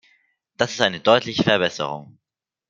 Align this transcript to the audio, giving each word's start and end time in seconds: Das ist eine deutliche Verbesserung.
Das 0.57 0.71
ist 0.71 0.81
eine 0.81 0.99
deutliche 0.99 1.43
Verbesserung. 1.43 2.17